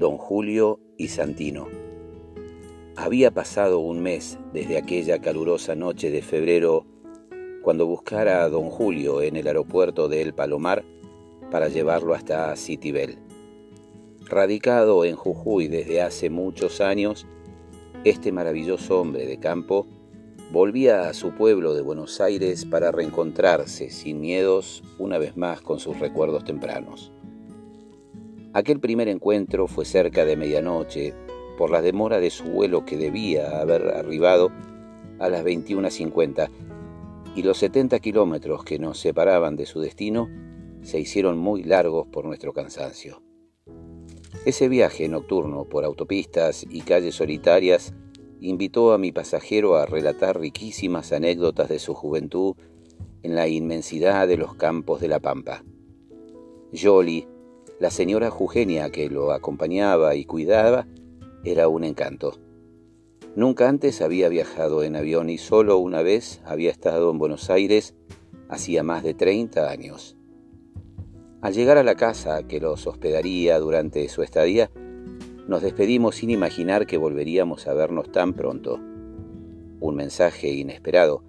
[0.00, 1.68] Don Julio y Santino.
[2.96, 6.86] Había pasado un mes desde aquella calurosa noche de febrero
[7.60, 10.86] cuando buscara a don Julio en el aeropuerto de El Palomar
[11.50, 13.18] para llevarlo hasta Citibel.
[14.24, 17.26] Radicado en Jujuy desde hace muchos años,
[18.04, 19.86] este maravilloso hombre de campo
[20.50, 25.78] volvía a su pueblo de Buenos Aires para reencontrarse sin miedos una vez más con
[25.78, 27.12] sus recuerdos tempranos.
[28.52, 31.14] Aquel primer encuentro fue cerca de medianoche
[31.56, 34.50] por la demora de su vuelo que debía haber arribado
[35.20, 36.48] a las 21.50
[37.36, 40.28] y los 70 kilómetros que nos separaban de su destino
[40.82, 43.22] se hicieron muy largos por nuestro cansancio.
[44.44, 47.94] Ese viaje nocturno por autopistas y calles solitarias
[48.40, 52.56] invitó a mi pasajero a relatar riquísimas anécdotas de su juventud
[53.22, 55.62] en la inmensidad de los campos de la Pampa.
[56.72, 57.28] Jolly,
[57.80, 60.86] la señora Jugenia que lo acompañaba y cuidaba,
[61.44, 62.38] era un encanto.
[63.34, 67.94] Nunca antes había viajado en avión y solo una vez había estado en Buenos Aires
[68.50, 70.18] hacía más de 30 años.
[71.40, 74.70] Al llegar a la casa que los hospedaría durante su estadía,
[75.48, 78.78] nos despedimos sin imaginar que volveríamos a vernos tan pronto.
[79.80, 81.22] Un mensaje inesperado.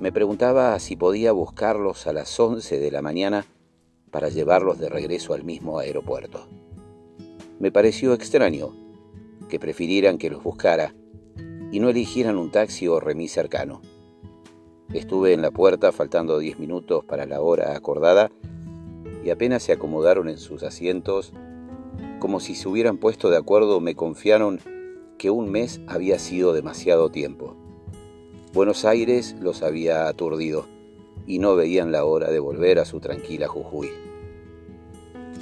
[0.00, 3.46] Me preguntaba si podía buscarlos a las 11 de la mañana
[4.12, 6.46] para llevarlos de regreso al mismo aeropuerto.
[7.58, 8.76] Me pareció extraño
[9.48, 10.94] que prefirieran que los buscara
[11.72, 13.82] y no eligieran un taxi o remis cercano.
[14.92, 18.30] Estuve en la puerta faltando diez minutos para la hora acordada
[19.24, 21.32] y apenas se acomodaron en sus asientos
[22.22, 24.60] como si se hubieran puesto de acuerdo, me confiaron
[25.18, 27.56] que un mes había sido demasiado tiempo.
[28.52, 30.68] Buenos Aires los había aturdido
[31.26, 33.90] y no veían la hora de volver a su tranquila Jujuy.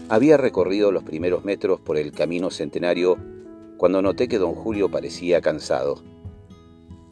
[0.08, 3.16] Había recorrido los primeros metros por el camino centenario
[3.76, 6.02] cuando noté que don Julio parecía cansado.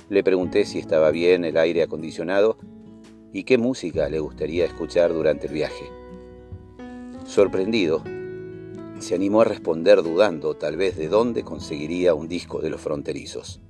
[0.09, 2.59] Le pregunté si estaba bien el aire acondicionado
[3.33, 5.85] y qué música le gustaría escuchar durante el viaje.
[7.25, 8.03] Sorprendido,
[8.99, 13.61] se animó a responder dudando tal vez de dónde conseguiría un disco de los fronterizos.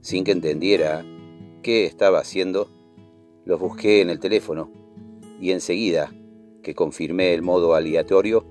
[0.00, 1.04] Sin que entendiera
[1.62, 2.68] qué estaba haciendo,
[3.48, 4.70] los busqué en el teléfono
[5.40, 6.12] y enseguida
[6.62, 8.44] que confirmé el modo aleatorio,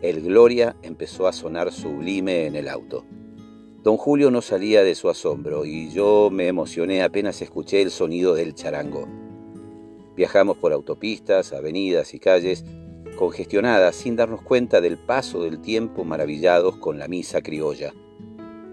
[0.00, 3.04] el Gloria empezó a sonar sublime en el auto.
[3.82, 8.34] Don Julio no salía de su asombro y yo me emocioné apenas escuché el sonido
[8.34, 9.06] del charango.
[10.16, 12.64] Viajamos por autopistas, avenidas y calles
[13.18, 17.92] congestionadas sin darnos cuenta del paso del tiempo maravillados con la misa criolla.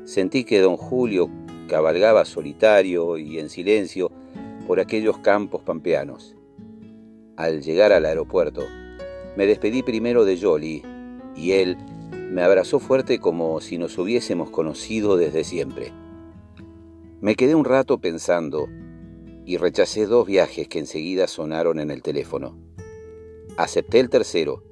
[0.05, 1.29] Sentí que don Julio
[1.67, 4.09] cabalgaba solitario y en silencio
[4.65, 6.35] por aquellos campos pampeanos.
[7.37, 8.63] Al llegar al aeropuerto,
[9.35, 10.83] me despedí primero de Jolly
[11.35, 11.77] y él
[12.31, 15.91] me abrazó fuerte como si nos hubiésemos conocido desde siempre.
[17.21, 18.67] Me quedé un rato pensando
[19.45, 22.57] y rechacé dos viajes que enseguida sonaron en el teléfono.
[23.57, 24.63] Acepté el tercero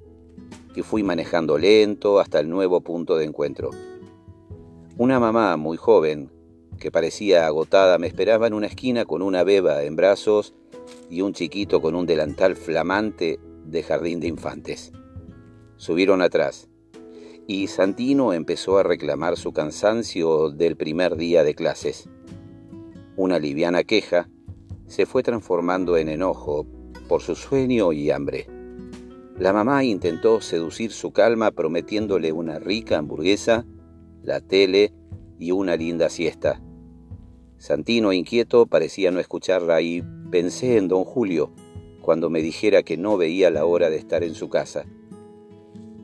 [0.75, 3.69] y fui manejando lento hasta el nuevo punto de encuentro.
[4.97, 6.31] Una mamá muy joven,
[6.79, 10.53] que parecía agotada, me esperaba en una esquina con una beba en brazos
[11.09, 14.91] y un chiquito con un delantal flamante de jardín de infantes.
[15.77, 16.69] Subieron atrás
[17.47, 22.09] y Santino empezó a reclamar su cansancio del primer día de clases.
[23.15, 24.29] Una liviana queja
[24.87, 26.65] se fue transformando en enojo
[27.07, 28.47] por su sueño y hambre.
[29.37, 33.65] La mamá intentó seducir su calma prometiéndole una rica hamburguesa,
[34.21, 34.93] la tele
[35.43, 36.61] y una linda siesta.
[37.57, 41.51] Santino, inquieto, parecía no escucharla y pensé en don Julio
[42.01, 44.85] cuando me dijera que no veía la hora de estar en su casa.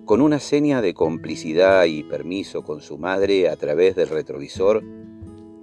[0.04, 4.84] Con una seña de complicidad y permiso con su madre a través del retrovisor,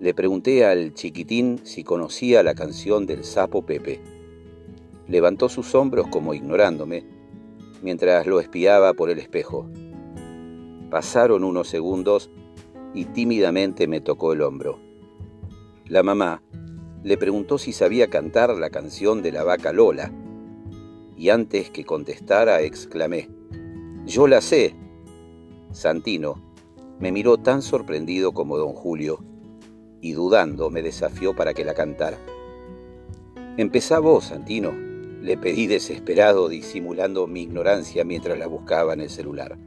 [0.00, 4.00] le pregunté al chiquitín si conocía la canción del sapo Pepe.
[5.08, 7.04] Levantó sus hombros como ignorándome
[7.82, 9.68] mientras lo espiaba por el espejo.
[10.90, 12.30] Pasaron unos segundos
[12.96, 14.80] y tímidamente me tocó el hombro.
[15.84, 16.42] La mamá
[17.04, 20.10] le preguntó si sabía cantar la canción de la vaca Lola,
[21.14, 23.28] y antes que contestara exclamé,
[24.06, 24.74] Yo la sé.
[25.72, 26.42] Santino
[26.98, 29.22] me miró tan sorprendido como don Julio,
[30.00, 32.18] y dudando me desafió para que la cantara.
[33.58, 34.72] Empezá vos, Santino,
[35.20, 39.58] le pedí desesperado, disimulando mi ignorancia mientras la buscaba en el celular.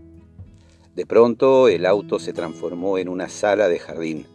[1.00, 4.26] De pronto el auto se transformó en una sala de jardín,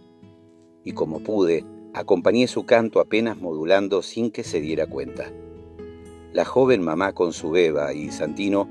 [0.83, 1.63] y como pude,
[1.93, 5.31] acompañé su canto apenas modulando sin que se diera cuenta.
[6.33, 8.67] La joven mamá con su beba y Santino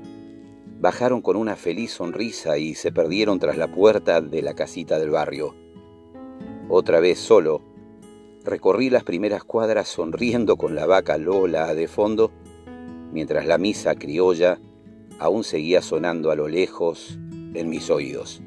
[0.80, 5.10] bajaron con una feliz sonrisa y se perdieron tras la puerta de la casita del
[5.10, 5.54] barrio.
[6.68, 7.62] Otra vez solo,
[8.42, 12.32] recorrí las primeras cuadras sonriendo con la vaca Lola de fondo,
[13.12, 14.58] mientras la misa criolla
[15.20, 17.20] aún seguía sonando a lo lejos
[17.54, 18.42] en mis oídos.